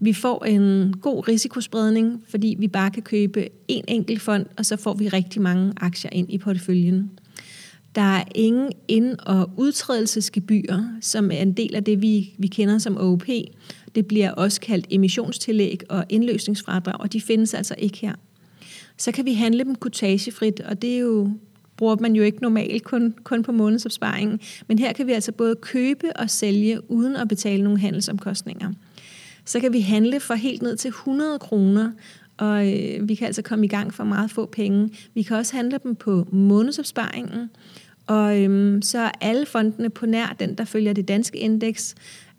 Vi 0.00 0.12
får 0.12 0.44
en 0.44 0.94
god 1.00 1.28
risikospredning, 1.28 2.22
fordi 2.28 2.56
vi 2.58 2.68
bare 2.68 2.90
kan 2.90 3.02
købe 3.02 3.48
en 3.68 3.84
enkelt 3.88 4.22
fond, 4.22 4.46
og 4.56 4.66
så 4.66 4.76
får 4.76 4.94
vi 4.94 5.08
rigtig 5.08 5.42
mange 5.42 5.72
aktier 5.76 6.10
ind 6.12 6.32
i 6.32 6.38
porteføljen. 6.38 7.10
Der 7.94 8.02
er 8.02 8.24
ingen 8.34 8.72
ind- 8.88 9.16
og 9.26 9.50
udtrædelsesgebyrer, 9.56 10.84
som 11.00 11.30
er 11.30 11.42
en 11.42 11.52
del 11.52 11.74
af 11.74 11.84
det, 11.84 12.02
vi, 12.02 12.34
vi 12.38 12.46
kender 12.46 12.78
som 12.78 12.96
OP. 12.96 13.24
Det 13.94 14.06
bliver 14.06 14.30
også 14.30 14.60
kaldt 14.60 14.86
emissionstillæg 14.90 15.80
og 15.88 16.04
indløsningsfradrag, 16.08 17.00
og 17.00 17.12
de 17.12 17.20
findes 17.20 17.54
altså 17.54 17.74
ikke 17.78 17.98
her. 17.98 18.14
Så 18.96 19.12
kan 19.12 19.24
vi 19.24 19.32
handle 19.32 19.64
dem 19.64 19.74
kutagefrit, 19.74 20.60
og 20.60 20.82
det 20.82 20.94
er 20.94 20.98
jo 20.98 21.30
bruger 21.76 21.96
man 22.00 22.16
jo 22.16 22.22
ikke 22.22 22.42
normalt 22.42 22.84
kun, 22.84 23.14
kun 23.24 23.42
på 23.42 23.52
månedsopsparingen. 23.52 24.40
Men 24.68 24.78
her 24.78 24.92
kan 24.92 25.06
vi 25.06 25.12
altså 25.12 25.32
både 25.32 25.56
købe 25.56 26.16
og 26.16 26.30
sælge 26.30 26.90
uden 26.90 27.16
at 27.16 27.28
betale 27.28 27.64
nogle 27.64 27.80
handelsomkostninger 27.80 28.72
så 29.44 29.60
kan 29.60 29.72
vi 29.72 29.80
handle 29.80 30.20
for 30.20 30.34
helt 30.34 30.62
ned 30.62 30.76
til 30.76 30.88
100 30.88 31.38
kroner, 31.38 31.92
og 32.36 32.72
øh, 32.72 33.08
vi 33.08 33.14
kan 33.14 33.26
altså 33.26 33.42
komme 33.42 33.64
i 33.64 33.68
gang 33.68 33.94
for 33.94 34.04
meget 34.04 34.30
få 34.30 34.46
penge. 34.46 34.90
Vi 35.14 35.22
kan 35.22 35.36
også 35.36 35.56
handle 35.56 35.78
dem 35.82 35.94
på 35.94 36.26
månedsopsparingen, 36.32 37.50
og 38.06 38.42
øhm, 38.42 38.82
så 38.82 38.98
er 38.98 39.10
alle 39.20 39.46
fondene 39.46 39.90
på 39.90 40.06
nær 40.06 40.36
den, 40.40 40.54
der 40.54 40.64
følger 40.64 40.92
det 40.92 41.08
danske 41.08 41.38
indeks, 41.38 41.94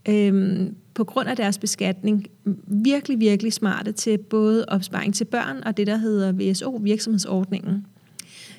øhm, 0.10 0.76
på 0.96 1.04
grund 1.04 1.30
af 1.30 1.36
deres 1.36 1.58
beskatning 1.58 2.28
virkelig, 2.68 3.20
virkelig 3.20 3.54
smarte 3.54 3.92
til 3.92 4.18
både 4.18 4.66
opsparing 4.68 5.16
til 5.16 5.25
børn 5.25 5.64
og 5.66 5.78
det, 5.78 5.88
der 5.88 5.98
hedder 5.98 6.32
VSO, 6.32 6.80
virksomhedsordningen 6.84 7.86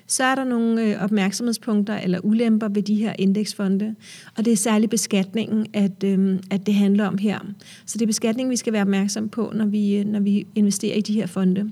så 0.07 0.25
er 0.25 0.35
der 0.35 0.45
nogle 0.45 0.83
øh, 0.83 1.02
opmærksomhedspunkter 1.02 1.99
eller 1.99 2.21
ulemper 2.23 2.69
ved 2.69 2.83
de 2.83 2.95
her 2.95 3.12
indeksfonde. 3.19 3.95
Og 4.37 4.45
det 4.45 4.52
er 4.52 4.57
særligt 4.57 4.90
beskatningen, 4.90 5.66
at, 5.73 6.05
øh, 6.05 6.38
at 6.50 6.66
det 6.66 6.75
handler 6.75 7.07
om 7.07 7.19
her. 7.19 7.38
Så 7.87 7.99
det 7.99 8.02
er 8.02 8.07
beskatningen, 8.07 8.50
vi 8.50 8.57
skal 8.57 8.73
være 8.73 8.83
opmærksom 8.83 9.28
på, 9.28 9.52
når 9.55 9.66
vi, 9.66 9.97
øh, 9.97 10.05
når 10.05 10.21
vi 10.21 10.47
investerer 10.55 10.95
i 10.95 11.00
de 11.00 11.14
her 11.14 11.26
fonde. 11.26 11.71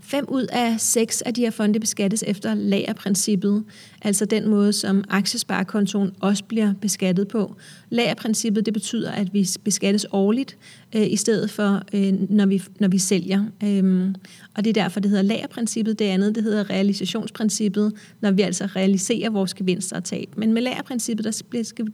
Fem 0.00 0.24
ud 0.28 0.46
af 0.52 0.80
seks 0.80 1.22
af 1.22 1.34
de 1.34 1.40
her 1.40 1.50
fonde 1.50 1.80
beskattes 1.80 2.24
efter 2.26 2.54
lagerprincippet, 2.54 3.64
altså 4.02 4.24
den 4.24 4.48
måde, 4.48 4.72
som 4.72 5.04
aktiesparekontoen 5.08 6.12
også 6.20 6.44
bliver 6.44 6.74
beskattet 6.80 7.28
på. 7.28 7.54
Lagerprincippet 7.90 8.66
det 8.66 8.74
betyder, 8.74 9.10
at 9.10 9.34
vi 9.34 9.48
beskattes 9.64 10.06
årligt, 10.12 10.56
øh, 10.94 11.12
i 11.12 11.16
stedet 11.16 11.50
for, 11.50 11.82
øh, 11.92 12.30
når, 12.30 12.46
vi, 12.46 12.62
når 12.80 12.88
vi 12.88 12.98
sælger. 12.98 13.44
Øhm, 13.64 14.14
og 14.54 14.64
det 14.64 14.76
er 14.76 14.82
derfor, 14.82 15.00
det 15.00 15.10
hedder 15.10 15.24
lagerprincippet. 15.24 15.98
Det 15.98 16.04
andet, 16.04 16.34
det 16.34 16.42
hedder 16.42 16.70
realisationsprincippet, 16.70 17.92
når 18.20 18.30
vi 18.30 18.42
altså 18.42 18.66
realiserer 18.66 19.30
vores 19.30 19.54
gevinster 19.54 19.96
og 19.96 20.04
tab. 20.04 20.28
Men 20.36 20.52
med 20.52 20.62
lagerprincippet, 20.62 21.24
der 21.24 21.62
skal, 21.62 21.86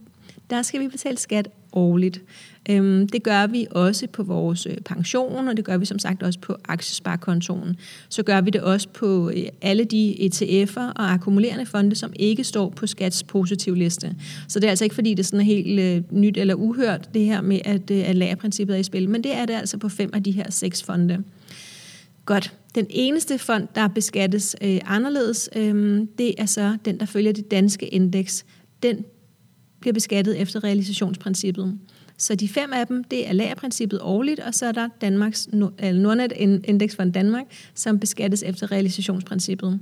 der 0.49 0.61
skal 0.61 0.79
vi 0.79 0.87
betale 0.87 1.17
skat 1.17 1.49
årligt. 1.73 2.21
Øhm, 2.69 3.07
det 3.07 3.23
gør 3.23 3.47
vi 3.47 3.67
også 3.71 4.07
på 4.07 4.23
vores 4.23 4.65
øh, 4.65 4.77
pension, 4.77 5.47
og 5.47 5.57
det 5.57 5.65
gør 5.65 5.77
vi 5.77 5.85
som 5.85 5.99
sagt 5.99 6.23
også 6.23 6.39
på 6.39 6.55
aktiesparekontoen. 6.65 7.75
Så 8.09 8.23
gør 8.23 8.41
vi 8.41 8.49
det 8.49 8.61
også 8.61 8.87
på 8.89 9.29
øh, 9.29 9.43
alle 9.61 9.83
de 9.83 10.15
ETF'er 10.19 10.91
og 10.95 11.13
akkumulerende 11.13 11.65
fonde, 11.65 11.95
som 11.95 12.13
ikke 12.15 12.43
står 12.43 12.69
på 12.69 12.87
skats 12.87 13.23
positiv 13.23 13.75
liste. 13.75 14.15
Så 14.47 14.59
det 14.59 14.67
er 14.67 14.69
altså 14.69 14.85
ikke, 14.85 14.95
fordi 14.95 15.09
det 15.09 15.19
er 15.19 15.23
sådan 15.23 15.45
helt 15.45 15.79
øh, 15.79 16.03
nyt 16.11 16.37
eller 16.37 16.55
uhørt, 16.55 17.09
det 17.13 17.25
her 17.25 17.41
med, 17.41 17.59
at, 17.65 17.91
øh, 17.91 18.09
at 18.09 18.15
lærerprincippet 18.15 18.75
er 18.75 18.79
i 18.79 18.83
spil, 18.83 19.09
men 19.09 19.23
det 19.23 19.35
er 19.35 19.45
det 19.45 19.53
altså 19.53 19.77
på 19.77 19.89
fem 19.89 20.09
af 20.13 20.23
de 20.23 20.31
her 20.31 20.51
seks 20.51 20.83
fonde. 20.83 21.23
Godt. 22.25 22.53
Den 22.75 22.85
eneste 22.89 23.37
fond, 23.37 23.67
der 23.75 23.87
beskattes 23.87 24.55
øh, 24.61 24.79
anderledes, 24.85 25.49
øh, 25.55 26.01
det 26.17 26.33
er 26.37 26.45
så 26.45 26.77
den, 26.85 26.99
der 26.99 27.05
følger 27.05 27.31
det 27.31 27.51
danske 27.51 27.87
indeks. 27.87 28.45
Den 28.83 29.05
bliver 29.83 29.93
beskattet 29.93 30.41
efter 30.41 30.63
realisationsprincippet. 30.63 31.79
Så 32.17 32.35
de 32.35 32.49
fem 32.49 32.73
af 32.73 32.87
dem, 32.87 33.03
det 33.03 33.27
er 33.29 33.33
lagerprincippet 33.33 33.99
årligt, 34.01 34.39
og 34.39 34.53
så 34.53 34.65
er 34.65 34.71
der 34.71 34.89
Danmarks 35.01 35.47
Nordnet 35.53 36.31
Indeksfond 36.63 37.13
Danmark, 37.13 37.45
som 37.75 37.99
beskattes 37.99 38.43
efter 38.43 38.71
realisationsprincippet. 38.71 39.79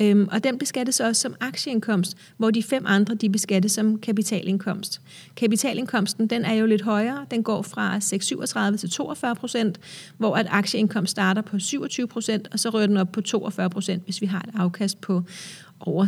Øhm, 0.00 0.28
og 0.32 0.44
den 0.44 0.58
beskattes 0.58 1.00
også 1.00 1.20
som 1.20 1.34
aktieindkomst, 1.40 2.16
hvor 2.36 2.50
de 2.50 2.62
fem 2.62 2.84
andre, 2.86 3.14
de 3.14 3.30
beskattes 3.30 3.72
som 3.72 3.98
kapitalindkomst. 3.98 5.00
Kapitalindkomsten, 5.36 6.26
den 6.26 6.44
er 6.44 6.52
jo 6.52 6.66
lidt 6.66 6.82
højere. 6.82 7.26
Den 7.30 7.42
går 7.42 7.62
fra 7.62 7.98
6,37 7.98 8.76
til 8.76 8.90
42 8.90 9.34
procent, 9.34 9.80
hvor 10.18 10.36
at 10.36 10.46
aktieindkomst 10.50 11.10
starter 11.10 11.42
på 11.42 11.58
27 11.58 12.06
procent, 12.06 12.48
og 12.52 12.58
så 12.58 12.70
rører 12.70 12.86
den 12.86 12.96
op 12.96 13.12
på 13.12 13.20
42 13.20 13.70
procent, 13.70 14.04
hvis 14.04 14.20
vi 14.20 14.26
har 14.26 14.40
et 14.40 14.50
afkast 14.54 15.00
på 15.00 15.22
over 15.86 16.06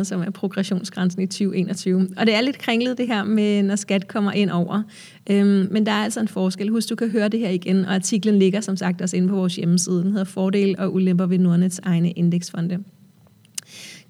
56.500, 0.00 0.04
som 0.04 0.20
er 0.20 0.30
progressionsgrænsen 0.30 1.22
i 1.22 1.26
2021. 1.26 2.08
Og 2.16 2.26
det 2.26 2.34
er 2.34 2.40
lidt 2.40 2.58
kringlet 2.58 2.98
det 2.98 3.06
her 3.06 3.24
med, 3.24 3.62
når 3.62 3.76
skat 3.76 4.08
kommer 4.08 4.32
ind 4.32 4.50
over. 4.50 4.82
Øhm, 5.30 5.68
men 5.70 5.86
der 5.86 5.92
er 5.92 6.04
altså 6.04 6.20
en 6.20 6.28
forskel. 6.28 6.68
Husk, 6.68 6.88
du 6.88 6.94
kan 6.94 7.10
høre 7.10 7.28
det 7.28 7.40
her 7.40 7.50
igen, 7.50 7.84
og 7.84 7.94
artiklen 7.94 8.38
ligger 8.38 8.60
som 8.60 8.76
sagt 8.76 9.02
også 9.02 9.16
inde 9.16 9.28
på 9.28 9.34
vores 9.34 9.56
hjemmeside. 9.56 10.02
Den 10.02 10.10
hedder 10.12 10.24
Fordel 10.24 10.74
og 10.78 10.94
ulemper 10.94 11.26
ved 11.26 11.38
Nordnets 11.38 11.80
egne 11.82 12.10
indeksfonde. 12.10 12.78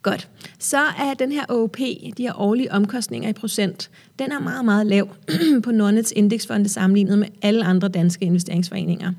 Godt. 0.02 0.28
Så 0.58 0.78
er 0.78 1.14
den 1.18 1.32
her 1.32 1.44
OP, 1.48 1.78
de 1.78 2.12
her 2.18 2.40
årlige 2.40 2.72
omkostninger 2.72 3.28
i 3.28 3.32
procent, 3.32 3.90
den 4.18 4.32
er 4.32 4.40
meget, 4.40 4.64
meget 4.64 4.86
lav 4.86 5.08
på 5.64 5.70
Nordnets 5.70 6.12
indeksfonde 6.16 6.68
sammenlignet 6.68 7.18
med 7.18 7.28
alle 7.42 7.64
andre 7.64 7.88
danske 7.88 8.24
investeringsforeninger. 8.24 9.12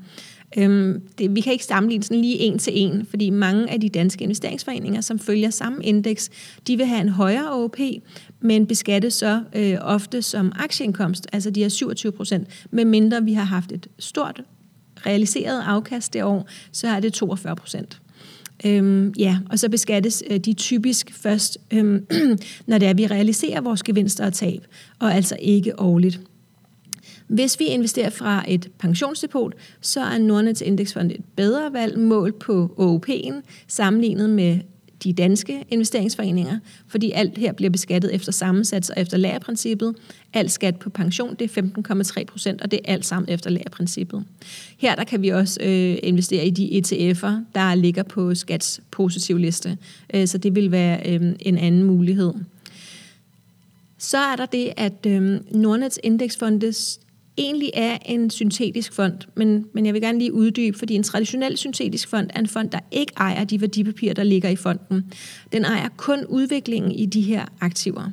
Øhm, 0.56 1.02
det, 1.18 1.34
vi 1.34 1.40
kan 1.40 1.52
ikke 1.52 1.64
sammenligne 1.64 2.04
sådan 2.04 2.20
lige 2.20 2.38
en 2.38 2.58
til 2.58 2.72
en, 2.76 3.06
fordi 3.10 3.30
mange 3.30 3.70
af 3.70 3.80
de 3.80 3.88
danske 3.88 4.24
investeringsforeninger, 4.24 5.00
som 5.00 5.18
følger 5.18 5.50
samme 5.50 5.84
indeks, 5.84 6.30
de 6.66 6.76
vil 6.76 6.86
have 6.86 7.00
en 7.00 7.08
højere 7.08 7.52
OP, 7.52 7.78
men 8.40 8.66
beskattes 8.66 9.14
så 9.14 9.42
øh, 9.54 9.76
ofte 9.80 10.22
som 10.22 10.52
aktieindkomst, 10.56 11.26
altså 11.32 11.50
de 11.50 11.64
er 11.64 11.68
27 11.68 12.12
procent, 12.12 12.66
medmindre 12.70 13.24
vi 13.24 13.32
har 13.32 13.44
haft 13.44 13.72
et 13.72 13.86
stort 13.98 14.42
realiseret 15.06 15.62
afkast 15.66 16.12
det 16.12 16.24
år, 16.24 16.48
så 16.72 16.88
er 16.88 17.00
det 17.00 17.12
42 17.12 17.56
procent. 17.56 18.00
Øhm, 18.66 19.14
ja, 19.18 19.38
og 19.50 19.58
så 19.58 19.68
beskattes 19.68 20.22
øh, 20.30 20.38
de 20.38 20.52
typisk 20.52 21.12
først, 21.14 21.58
øhm, 21.70 22.06
når 22.66 22.78
det 22.78 22.86
er, 22.86 22.90
at 22.90 22.98
vi 22.98 23.06
realiserer 23.06 23.60
vores 23.60 23.82
gevinster 23.82 24.26
og 24.26 24.32
tab, 24.32 24.66
og 24.98 25.14
altså 25.14 25.36
ikke 25.42 25.80
årligt. 25.80 26.20
Hvis 27.26 27.60
vi 27.60 27.64
investerer 27.64 28.10
fra 28.10 28.44
et 28.48 28.70
pensionsdepot, 28.78 29.54
så 29.80 30.00
er 30.00 30.18
Nordnets 30.18 30.60
indeksfond 30.60 31.10
et 31.10 31.24
bedre 31.36 31.72
valg 31.72 31.98
målt 31.98 32.38
på 32.38 32.74
OOP'en 32.78 33.34
sammenlignet 33.68 34.30
med 34.30 34.58
de 35.04 35.12
danske 35.12 35.64
investeringsforeninger, 35.68 36.58
fordi 36.88 37.10
alt 37.10 37.38
her 37.38 37.52
bliver 37.52 37.70
beskattet 37.70 38.14
efter 38.14 38.32
sammensats 38.32 38.90
og 38.90 39.00
efter 39.00 39.16
lagerprincippet. 39.16 39.94
Alt 40.32 40.50
skat 40.50 40.76
på 40.76 40.90
pension, 40.90 41.34
det 41.38 41.56
er 41.56 41.62
15,3 42.20 42.24
procent, 42.24 42.62
og 42.62 42.70
det 42.70 42.80
er 42.84 42.92
alt 42.92 43.06
sammen 43.06 43.30
efter 43.30 43.50
lagerprincippet. 43.50 44.24
Her 44.78 44.94
der 44.94 45.04
kan 45.04 45.22
vi 45.22 45.28
også 45.28 45.60
øh, 45.62 45.96
investere 46.02 46.46
i 46.46 46.50
de 46.50 46.78
ETF'er, 46.78 47.32
der 47.54 47.74
ligger 47.74 48.02
på 48.02 48.34
skats 48.34 48.80
positiv 48.90 49.36
liste, 49.36 49.78
øh, 50.14 50.26
så 50.26 50.38
det 50.38 50.54
vil 50.54 50.70
være 50.70 51.00
øh, 51.10 51.32
en 51.40 51.58
anden 51.58 51.82
mulighed. 51.82 52.32
Så 53.98 54.18
er 54.18 54.36
der 54.36 54.46
det, 54.46 54.72
at 54.76 55.06
øh, 55.06 55.40
Nordnets 55.50 56.00
indeksfondes 56.02 57.00
egentlig 57.38 57.70
er 57.74 57.98
en 58.06 58.30
syntetisk 58.30 58.92
fond, 58.92 59.18
men, 59.34 59.66
men 59.72 59.86
jeg 59.86 59.94
vil 59.94 60.02
gerne 60.02 60.18
lige 60.18 60.32
uddybe, 60.32 60.78
fordi 60.78 60.94
en 60.94 61.02
traditionel 61.02 61.56
syntetisk 61.56 62.08
fond 62.08 62.30
er 62.34 62.40
en 62.40 62.46
fond, 62.46 62.70
der 62.70 62.78
ikke 62.90 63.12
ejer 63.16 63.44
de 63.44 63.60
værdipapirer, 63.60 64.14
der 64.14 64.22
ligger 64.22 64.48
i 64.48 64.56
fonden. 64.56 65.12
Den 65.52 65.64
ejer 65.64 65.88
kun 65.96 66.24
udviklingen 66.24 66.92
i 66.92 67.06
de 67.06 67.20
her 67.20 67.44
aktiver. 67.60 68.10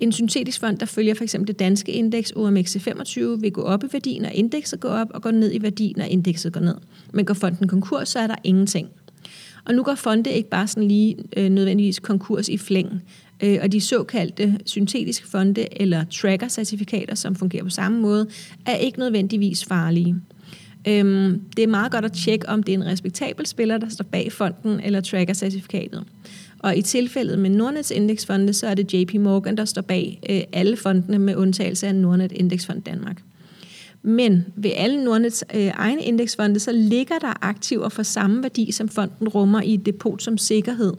En 0.00 0.12
syntetisk 0.12 0.60
fond, 0.60 0.78
der 0.78 0.86
følger 0.86 1.14
for 1.14 1.24
eksempel 1.24 1.48
det 1.48 1.58
danske 1.58 1.92
indeks 1.92 2.32
OMXC25, 2.32 3.20
vil 3.20 3.52
gå 3.52 3.62
op 3.62 3.84
i 3.84 3.86
værdien, 3.92 4.22
når 4.22 4.28
indekset 4.28 4.80
går 4.80 4.88
op, 4.88 5.08
og 5.10 5.22
går 5.22 5.30
ned 5.30 5.54
i 5.54 5.62
værdi, 5.62 5.94
når 5.96 6.04
indekset 6.04 6.52
går 6.52 6.60
ned. 6.60 6.74
Men 7.12 7.24
går 7.24 7.34
fonden 7.34 7.68
konkurs, 7.68 8.08
så 8.08 8.18
er 8.18 8.26
der 8.26 8.36
ingenting. 8.44 8.88
Og 9.64 9.74
nu 9.74 9.82
går 9.82 9.94
fonde 9.94 10.32
ikke 10.32 10.48
bare 10.48 10.66
sådan 10.66 10.88
lige 10.88 11.16
øh, 11.36 11.48
nødvendigvis 11.50 11.98
konkurs 11.98 12.48
i 12.48 12.58
flæng. 12.58 13.02
Øh, 13.42 13.58
og 13.62 13.72
de 13.72 13.80
såkaldte 13.80 14.58
syntetiske 14.66 15.28
fonde 15.28 15.80
eller 15.80 16.04
tracker-certifikater, 16.10 17.14
som 17.14 17.34
fungerer 17.34 17.64
på 17.64 17.70
samme 17.70 18.00
måde, 18.00 18.28
er 18.66 18.76
ikke 18.76 18.98
nødvendigvis 18.98 19.64
farlige. 19.64 20.16
Øhm, 20.88 21.40
det 21.56 21.62
er 21.62 21.68
meget 21.68 21.92
godt 21.92 22.04
at 22.04 22.12
tjekke, 22.12 22.48
om 22.48 22.62
det 22.62 22.74
er 22.74 22.78
en 22.78 22.86
respektabel 22.86 23.46
spiller, 23.46 23.78
der 23.78 23.88
står 23.88 24.04
bag 24.04 24.32
fonden 24.32 24.80
eller 24.80 25.00
tracker-certifikatet. 25.00 26.04
Og 26.58 26.76
i 26.76 26.82
tilfældet 26.82 27.38
med 27.38 27.50
Nordnets 27.50 27.90
indeksfonde, 27.90 28.52
så 28.52 28.66
er 28.66 28.74
det 28.74 28.94
JP 28.94 29.14
Morgan, 29.14 29.56
der 29.56 29.64
står 29.64 29.82
bag 29.82 30.20
øh, 30.30 30.40
alle 30.52 30.76
fondene 30.76 31.18
med 31.18 31.36
undtagelse 31.36 31.86
af 31.86 31.94
Nordnet 31.94 32.32
Indeksfond 32.32 32.82
Danmark. 32.82 33.22
Men 34.02 34.46
ved 34.56 34.70
alle 34.76 35.04
Nordnets 35.04 35.44
øh, 35.54 35.66
egne 35.66 36.02
indeksfonde, 36.02 36.60
så 36.60 36.72
ligger 36.72 37.18
der 37.18 37.44
aktiver 37.44 37.88
for 37.88 38.02
samme 38.02 38.42
værdi, 38.42 38.72
som 38.72 38.88
fonden 38.88 39.28
rummer 39.28 39.62
i 39.62 39.74
et 39.74 39.86
depot 39.86 40.22
som 40.22 40.38
sikkerhed 40.38 40.92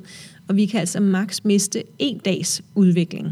og 0.49 0.55
vi 0.55 0.65
kan 0.65 0.79
altså 0.79 0.99
maks 0.99 1.45
miste 1.45 1.83
en 1.99 2.17
dags 2.17 2.61
udvikling. 2.75 3.27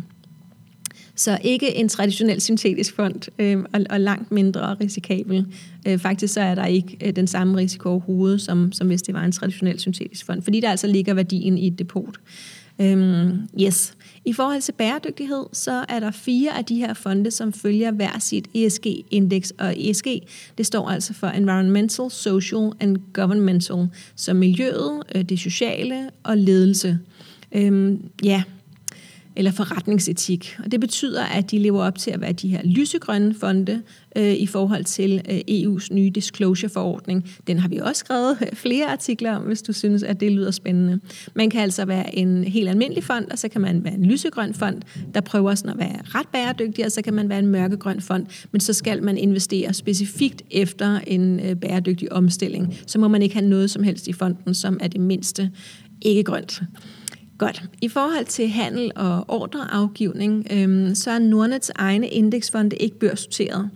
Så 1.15 1.37
ikke 1.43 1.75
en 1.75 1.89
traditionel 1.89 2.41
syntetisk 2.41 2.95
fond, 2.95 3.21
øh, 3.39 3.63
og, 3.73 3.81
og 3.89 3.99
langt 3.99 4.31
mindre 4.31 4.73
risikabel. 4.81 5.45
Øh, 5.87 5.99
faktisk 5.99 6.33
så 6.33 6.41
er 6.41 6.55
der 6.55 6.65
ikke 6.65 6.97
øh, 7.05 7.15
den 7.15 7.27
samme 7.27 7.57
risiko 7.57 7.89
overhovedet, 7.89 8.41
som, 8.41 8.71
som 8.71 8.87
hvis 8.87 9.01
det 9.01 9.13
var 9.15 9.23
en 9.23 9.31
traditionel 9.31 9.79
syntetisk 9.79 10.25
fond, 10.25 10.41
fordi 10.41 10.59
der 10.59 10.69
altså 10.69 10.87
ligger 10.87 11.13
værdien 11.13 11.57
i 11.57 11.67
et 11.67 11.79
depot. 11.79 12.15
Øh, 12.81 13.29
yes. 13.61 13.96
I 14.27 14.33
forhold 14.33 14.61
til 14.61 14.71
bæredygtighed, 14.71 15.45
så 15.53 15.85
er 15.89 15.99
der 15.99 16.11
fire 16.11 16.57
af 16.57 16.65
de 16.65 16.75
her 16.75 16.93
fonde, 16.93 17.31
som 17.31 17.53
følger 17.53 17.91
hver 17.91 18.19
sit 18.19 18.47
ESG-indeks, 18.55 19.53
og 19.59 19.73
ESG, 19.77 20.07
det 20.57 20.65
står 20.65 20.89
altså 20.89 21.13
for 21.13 21.27
Environmental, 21.27 22.11
Social 22.11 22.71
and 22.79 22.97
Governmental, 23.13 23.87
så 24.15 24.33
miljøet, 24.33 25.03
øh, 25.15 25.21
det 25.23 25.39
sociale 25.39 26.09
og 26.23 26.37
ledelse. 26.37 26.99
Øhm, 27.51 28.09
ja, 28.23 28.43
eller 29.37 29.51
forretningsetik. 29.51 30.57
Og 30.63 30.71
det 30.71 30.79
betyder, 30.79 31.23
at 31.23 31.51
de 31.51 31.59
lever 31.59 31.83
op 31.83 31.97
til 31.97 32.11
at 32.11 32.21
være 32.21 32.31
de 32.31 32.47
her 32.47 32.61
lysegrønne 32.63 33.33
fonde 33.33 33.81
øh, 34.15 34.33
i 34.33 34.47
forhold 34.47 34.83
til 34.83 35.21
øh, 35.29 35.37
EU's 35.37 35.93
nye 35.93 36.09
disclosure-forordning. 36.09 37.29
Den 37.47 37.59
har 37.59 37.69
vi 37.69 37.77
også 37.77 37.99
skrevet 37.99 38.37
øh, 38.41 38.47
flere 38.53 38.85
artikler 38.85 39.35
om, 39.35 39.43
hvis 39.43 39.61
du 39.61 39.73
synes, 39.73 40.03
at 40.03 40.19
det 40.19 40.31
lyder 40.31 40.51
spændende. 40.51 40.99
Man 41.33 41.49
kan 41.49 41.61
altså 41.61 41.85
være 41.85 42.15
en 42.15 42.43
helt 42.43 42.69
almindelig 42.69 43.03
fond, 43.03 43.25
og 43.31 43.37
så 43.37 43.47
kan 43.47 43.61
man 43.61 43.83
være 43.83 43.93
en 43.93 44.05
lysegrøn 44.05 44.53
fond, 44.53 44.81
der 45.13 45.21
prøver 45.21 45.55
sådan 45.55 45.71
at 45.71 45.77
være 45.77 45.99
ret 46.03 46.27
bæredygtig, 46.27 46.85
og 46.85 46.91
så 46.91 47.01
kan 47.01 47.13
man 47.13 47.29
være 47.29 47.39
en 47.39 47.47
mørkegrøn 47.47 48.01
fond, 48.01 48.25
men 48.51 48.61
så 48.61 48.73
skal 48.73 49.03
man 49.03 49.17
investere 49.17 49.73
specifikt 49.73 50.41
efter 50.51 50.99
en 51.07 51.39
øh, 51.39 51.55
bæredygtig 51.55 52.11
omstilling. 52.11 52.77
Så 52.87 52.99
må 52.99 53.07
man 53.07 53.21
ikke 53.21 53.35
have 53.35 53.49
noget 53.49 53.71
som 53.71 53.83
helst 53.83 54.07
i 54.07 54.13
fonden, 54.13 54.53
som 54.53 54.77
er 54.81 54.87
det 54.87 55.01
mindste 55.01 55.51
ikke 56.01 56.23
grønt. 56.23 56.61
Godt. 57.37 57.63
I 57.81 57.87
forhold 57.87 58.25
til 58.25 58.49
handel 58.49 58.91
og 58.95 59.25
ordreafgivning, 59.27 60.47
øhm, 60.51 60.95
så 60.95 61.11
er 61.11 61.19
Nordnets 61.19 61.71
egne 61.75 62.07
indeksfonde 62.07 62.75
ikke 62.75 62.99
børsnoteret. 62.99 63.69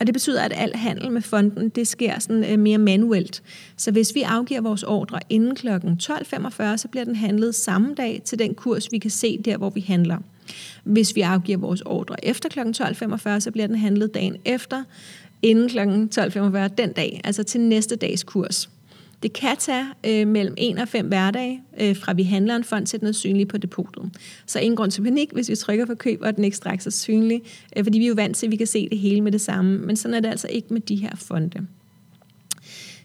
Og 0.00 0.06
det 0.06 0.14
betyder, 0.14 0.42
at 0.42 0.52
al 0.56 0.74
handel 0.74 1.12
med 1.12 1.22
fonden, 1.22 1.68
det 1.68 1.88
sker 1.88 2.18
sådan 2.18 2.44
øh, 2.44 2.58
mere 2.58 2.78
manuelt. 2.78 3.42
Så 3.76 3.90
hvis 3.90 4.14
vi 4.14 4.22
afgiver 4.22 4.60
vores 4.60 4.82
ordre 4.82 5.18
inden 5.28 5.54
kl. 5.54 5.68
12.45, 5.68 6.76
så 6.76 6.88
bliver 6.90 7.04
den 7.04 7.16
handlet 7.16 7.54
samme 7.54 7.94
dag 7.94 8.22
til 8.24 8.38
den 8.38 8.54
kurs, 8.54 8.92
vi 8.92 8.98
kan 8.98 9.10
se 9.10 9.38
der, 9.44 9.56
hvor 9.56 9.70
vi 9.70 9.80
handler. 9.80 10.18
Hvis 10.84 11.16
vi 11.16 11.20
afgiver 11.20 11.58
vores 11.58 11.80
ordre 11.80 12.24
efter 12.24 12.48
kl. 12.48 12.60
12.45, 12.60 13.40
så 13.40 13.50
bliver 13.50 13.66
den 13.66 13.76
handlet 13.76 14.14
dagen 14.14 14.36
efter, 14.44 14.84
inden 15.42 15.68
kl. 15.68 15.78
12.45 16.20 16.68
den 16.68 16.92
dag, 16.92 17.20
altså 17.24 17.42
til 17.42 17.60
næste 17.60 17.96
dags 17.96 18.22
kurs. 18.22 18.68
Det 19.22 19.32
kan 19.32 19.56
tage 19.58 19.84
øh, 20.06 20.28
mellem 20.28 20.54
1 20.58 20.78
og 20.78 20.88
5 20.88 21.06
hverdage, 21.06 21.62
øh, 21.80 21.96
fra 21.96 22.12
vi 22.12 22.22
handler 22.22 22.56
en 22.56 22.64
fond, 22.64 22.86
til 22.86 23.00
den 23.00 23.08
er 23.08 23.12
synlig 23.12 23.48
på 23.48 23.58
depotet. 23.58 24.10
Så 24.46 24.58
ingen 24.58 24.76
grund 24.76 24.90
til 24.90 25.02
panik, 25.02 25.32
hvis 25.32 25.48
vi 25.48 25.56
trykker 25.56 25.86
for 25.86 25.94
køb, 25.94 26.20
og 26.22 26.36
den 26.36 26.44
ikke 26.44 26.56
straks 26.56 26.86
er 26.86 26.90
synlig, 26.90 27.42
øh, 27.76 27.84
fordi 27.84 27.98
vi 27.98 28.04
er 28.04 28.08
jo 28.08 28.14
vant 28.14 28.36
til, 28.36 28.46
at 28.46 28.50
vi 28.50 28.56
kan 28.56 28.66
se 28.66 28.88
det 28.88 28.98
hele 28.98 29.20
med 29.20 29.32
det 29.32 29.40
samme. 29.40 29.78
Men 29.78 29.96
sådan 29.96 30.14
er 30.14 30.20
det 30.20 30.28
altså 30.28 30.48
ikke 30.48 30.68
med 30.70 30.80
de 30.80 30.96
her 30.96 31.16
fonde. 31.16 31.66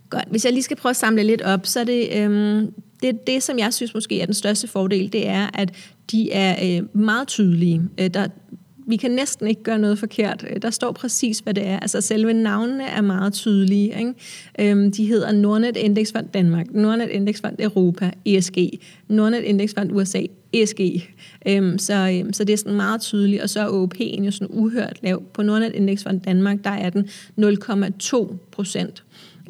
Godt. 0.10 0.26
Hvis 0.30 0.46
jeg 0.46 0.54
lige 0.54 0.64
skal 0.64 0.78
prøve 0.78 0.90
at 0.90 0.96
samle 0.96 1.24
lidt 1.24 1.42
op, 1.42 1.66
så 1.66 1.80
er 1.80 1.84
det, 1.84 2.10
øh, 2.16 2.64
det, 3.02 3.28
det, 3.28 3.44
som 3.44 3.60
jeg 3.60 3.74
synes 3.74 3.94
måske 3.94 4.22
er 4.22 4.26
den 4.26 4.34
største 4.34 4.68
fordel, 4.68 5.14
det 5.14 5.28
er, 5.28 5.50
at 5.54 5.76
de 6.12 6.32
er 6.32 6.78
øh, 6.82 7.02
meget 7.02 7.28
tydelige. 7.28 7.82
Øh, 8.00 8.08
der, 8.14 8.28
vi 8.88 8.96
kan 8.96 9.12
næsten 9.12 9.48
ikke 9.48 9.64
gøre 9.64 9.80
noget 9.80 10.00
forkert. 10.00 10.46
Øh, 10.50 10.62
der 10.62 10.70
står 10.70 10.92
præcis, 10.92 11.40
hvad 11.40 11.54
det 11.54 11.68
er. 11.68 11.80
Altså 11.80 12.02
selve 12.02 12.34
navnene 12.34 12.84
er 12.84 13.02
meget 13.02 13.34
tydelige. 13.34 13.98
Ikke? 13.98 14.14
Øhm, 14.60 14.92
de 14.92 15.06
hedder 15.06 15.32
Nordnet 15.32 15.78
Indeksfond 15.78 16.28
Danmark, 16.34 16.66
Nordnet 16.72 17.10
Indeksfond 17.10 17.56
Europa, 17.60 18.12
ESG, 18.26 18.58
Nordnet 19.08 19.42
Indeksfond 19.42 19.92
USA, 19.92 20.22
ESG. 20.54 20.80
Øhm, 21.48 21.78
så, 21.78 21.94
øhm, 22.20 22.34
så 22.34 22.44
det 22.44 22.54
er 22.54 22.58
sådan 22.58 22.76
meget 22.76 23.02
tydeligt. 23.02 23.42
Og 23.42 23.50
så 23.50 23.60
er 23.60 23.86
OP'en 23.86 24.24
jo 24.24 24.32
sådan 24.32 24.48
uhørt 24.50 25.00
lav. 25.04 25.24
På 25.34 25.44
Nordnet 25.44 25.72
Indeksfond 25.74 26.22
Danmark, 26.22 26.58
der 26.64 26.70
er 26.70 26.90
den 26.90 27.10
0,2 27.38 28.36
procent. 28.52 29.04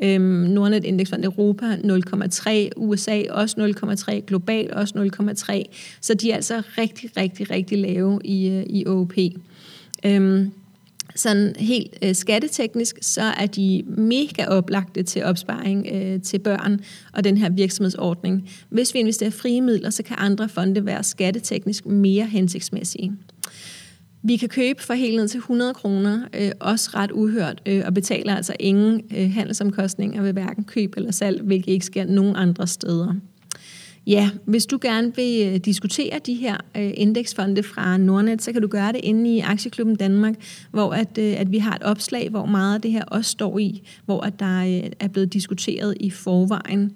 Øhm, 0.04 0.24
Nordnet 0.24 0.84
Indeksfond 0.84 1.26
Europa 1.26 1.66
0,3, 1.66 2.70
USA 2.78 3.24
også 3.30 3.74
0,3, 4.10 4.20
global 4.20 4.74
også 4.74 5.12
0,3. 5.20 5.64
Så 6.02 6.14
de 6.14 6.32
er 6.32 6.36
altså 6.36 6.62
rigtig, 6.78 7.18
rigtig, 7.18 7.52
rigtig 7.52 7.78
lave 7.78 8.20
i, 8.24 8.50
øh, 8.50 8.64
i 8.70 8.86
OP. 8.88 9.14
Øhm, 10.06 10.52
sådan 11.16 11.56
helt 11.60 11.98
øh, 12.02 12.16
skatteteknisk, 12.16 12.98
så 13.02 13.22
er 13.22 13.46
de 13.46 13.84
mega 13.88 14.46
oplagte 14.46 15.04
til 15.04 15.24
opsparing 15.24 15.88
øh, 15.94 16.22
til 16.22 16.40
børn 16.40 16.80
og 17.14 17.24
den 17.24 17.38
her 17.38 17.50
virksomhedsordning. 17.50 18.50
Hvis 18.70 18.94
vi 18.94 19.00
investerer 19.00 19.30
frie 19.30 19.62
midler, 19.62 19.90
så 19.90 20.04
kan 20.04 20.16
andre 20.20 20.50
fonde 20.50 20.86
være 20.86 21.04
skatteteknisk 21.04 21.86
mere 21.86 22.26
hensigtsmæssige. 22.26 23.12
Vi 24.26 24.38
kan 24.38 24.50
købe 24.50 24.82
for 24.82 24.94
helt 24.94 25.16
ned 25.16 25.28
til 25.28 25.38
100 25.38 25.74
kroner, 25.74 26.28
øh, 26.34 26.52
også 26.60 26.90
ret 26.94 27.12
uhørt, 27.12 27.62
øh, 27.66 27.84
og 27.86 27.94
betaler 27.94 28.36
altså 28.36 28.56
ingen 28.60 29.02
øh, 29.18 29.32
handelsomkostninger 29.32 30.22
ved 30.22 30.34
hverken 30.34 30.64
køb 30.64 30.94
eller 30.98 31.12
salg, 31.12 31.42
hvilket 31.42 31.72
ikke 31.72 31.86
sker 31.86 32.06
nogen 32.06 32.36
andre 32.36 32.68
steder. 32.68 33.14
Ja, 34.08 34.30
hvis 34.46 34.66
du 34.66 34.80
gerne 34.82 35.16
vil 35.16 35.48
øh, 35.48 35.56
diskutere 35.56 36.20
de 36.26 36.34
her 36.34 36.58
øh, 36.78 36.92
indeksfonde 36.94 37.64
fra 37.64 37.98
Nordnet, 37.98 38.42
så 38.42 38.52
kan 38.52 38.62
du 38.62 38.68
gøre 38.68 38.92
det 38.92 39.02
inde 39.04 39.36
i 39.36 39.40
Aktieklubben 39.40 39.96
Danmark, 39.96 40.36
hvor 40.72 40.94
at, 40.94 41.18
øh, 41.18 41.40
at 41.40 41.52
vi 41.52 41.58
har 41.58 41.76
et 41.76 41.84
opslag, 41.84 42.30
hvor 42.30 42.46
meget 42.46 42.76
af 42.76 42.82
det 42.82 42.92
her 42.92 43.04
også 43.04 43.32
står 43.32 43.60
i, 43.60 43.82
hvor 44.06 44.22
at 44.22 44.40
der 44.40 44.60
øh, 44.60 44.92
er 45.00 45.08
blevet 45.08 45.34
diskuteret 45.34 45.98
i 46.00 46.10
forvejen. 46.10 46.92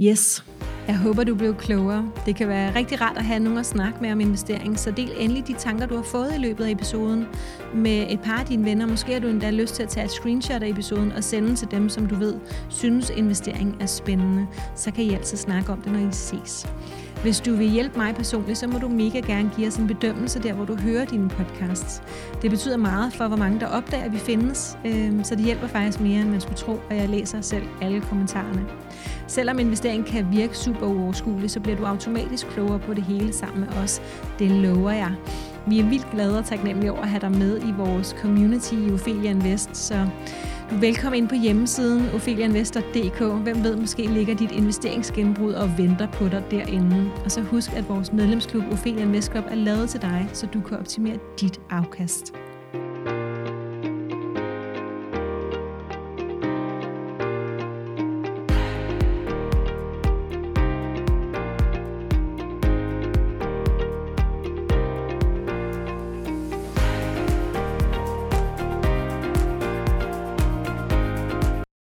Yes. 0.00 0.44
Jeg 0.86 0.98
håber, 0.98 1.24
du 1.24 1.34
blev 1.34 1.54
klogere. 1.54 2.10
Det 2.26 2.36
kan 2.36 2.48
være 2.48 2.74
rigtig 2.74 3.00
rart 3.00 3.16
at 3.16 3.24
have 3.24 3.40
nogen 3.40 3.58
at 3.58 3.66
snakke 3.66 3.98
med 4.00 4.12
om 4.12 4.20
investering, 4.20 4.78
så 4.78 4.90
del 4.90 5.10
endelig 5.18 5.46
de 5.46 5.52
tanker, 5.52 5.86
du 5.86 5.96
har 5.96 6.02
fået 6.02 6.32
i 6.36 6.38
løbet 6.38 6.64
af 6.64 6.70
episoden 6.70 7.26
med 7.74 8.06
et 8.10 8.20
par 8.20 8.38
af 8.38 8.46
dine 8.46 8.64
venner. 8.64 8.86
Måske 8.86 9.12
har 9.12 9.20
du 9.20 9.28
endda 9.28 9.50
lyst 9.50 9.74
til 9.74 9.82
at 9.82 9.88
tage 9.88 10.04
et 10.04 10.10
screenshot 10.10 10.62
af 10.62 10.68
episoden 10.68 11.12
og 11.12 11.24
sende 11.24 11.56
til 11.56 11.70
dem, 11.70 11.88
som 11.88 12.06
du 12.06 12.14
ved 12.14 12.34
synes 12.68 13.10
investering 13.16 13.76
er 13.80 13.86
spændende. 13.86 14.46
Så 14.74 14.90
kan 14.90 15.04
I 15.04 15.14
altid 15.14 15.36
snakke 15.36 15.72
om 15.72 15.82
det, 15.82 15.92
når 15.92 16.08
I 16.08 16.12
ses. 16.12 16.66
Hvis 17.22 17.40
du 17.40 17.54
vil 17.54 17.68
hjælpe 17.68 17.98
mig 17.98 18.14
personligt, 18.14 18.58
så 18.58 18.66
må 18.66 18.78
du 18.78 18.88
mega 18.88 19.20
gerne 19.20 19.50
give 19.56 19.66
os 19.66 19.76
en 19.76 19.86
bedømmelse 19.86 20.42
der, 20.42 20.52
hvor 20.52 20.64
du 20.64 20.76
hører 20.76 21.04
dine 21.04 21.28
podcasts. 21.28 22.02
Det 22.42 22.50
betyder 22.50 22.76
meget 22.76 23.12
for, 23.12 23.28
hvor 23.28 23.36
mange 23.36 23.60
der 23.60 23.66
opdager, 23.66 24.04
at 24.04 24.12
vi 24.12 24.18
findes, 24.18 24.78
øhm, 24.84 25.24
så 25.24 25.34
det 25.34 25.44
hjælper 25.44 25.66
faktisk 25.66 26.00
mere, 26.00 26.20
end 26.20 26.30
man 26.30 26.40
skulle 26.40 26.56
tro, 26.56 26.72
og 26.90 26.96
jeg 26.96 27.08
læser 27.08 27.40
selv 27.40 27.64
alle 27.82 28.00
kommentarerne. 28.00 28.66
Selvom 29.26 29.58
investering 29.58 30.06
kan 30.06 30.26
virke 30.32 30.56
super 30.56 30.86
uoverskuelig, 30.86 31.50
så 31.50 31.60
bliver 31.60 31.76
du 31.76 31.84
automatisk 31.84 32.46
klogere 32.46 32.78
på 32.78 32.94
det 32.94 33.04
hele 33.04 33.32
sammen 33.32 33.60
med 33.60 33.68
os. 33.68 34.02
Det 34.38 34.50
lover 34.50 34.90
jeg. 34.90 35.14
Vi 35.66 35.78
er 35.78 35.84
vildt 35.84 36.10
glade 36.10 36.38
og 36.38 36.44
taknemmelige 36.44 36.92
over 36.92 37.02
at 37.02 37.08
have 37.08 37.20
dig 37.20 37.32
med 37.32 37.58
i 37.58 37.72
vores 37.76 38.16
community 38.22 38.72
i 38.72 38.92
Ophelia 38.92 39.30
Invest, 39.30 39.76
så 39.76 40.06
du 40.70 40.74
er 40.74 40.80
velkommen 40.80 41.18
ind 41.18 41.28
på 41.28 41.34
hjemmesiden 41.34 42.14
opheliainvestor.dk. 42.14 43.42
Hvem 43.42 43.64
ved, 43.64 43.76
måske 43.76 44.06
ligger 44.06 44.34
dit 44.34 44.52
investeringsgenbrud 44.52 45.52
og 45.52 45.78
venter 45.78 46.06
på 46.06 46.28
dig 46.28 46.44
derinde. 46.50 47.10
Og 47.24 47.30
så 47.30 47.40
husk, 47.42 47.72
at 47.72 47.88
vores 47.88 48.12
medlemsklub 48.12 48.64
Ophelia 48.72 49.02
Invest 49.02 49.30
Club 49.30 49.44
er 49.48 49.54
lavet 49.54 49.90
til 49.90 50.02
dig, 50.02 50.28
så 50.32 50.46
du 50.46 50.60
kan 50.60 50.78
optimere 50.78 51.18
dit 51.40 51.60
afkast. 51.70 52.32